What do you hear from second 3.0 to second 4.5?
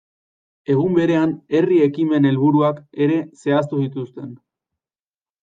ere zehaztu zituzten.